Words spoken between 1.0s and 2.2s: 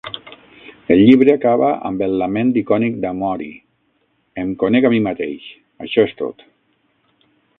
llibre acaba amb el